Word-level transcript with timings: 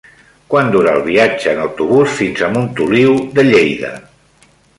Quant 0.53 0.69
dura 0.75 0.93
el 0.99 1.03
viatge 1.09 1.51
en 1.53 1.61
autobús 1.65 2.15
fins 2.21 2.41
a 2.41 2.49
Montoliu 2.57 3.15
de 3.39 3.47
Lleida? 3.51 3.93